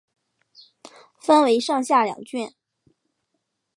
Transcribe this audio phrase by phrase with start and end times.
[1.21, 2.55] 分为上下两卷。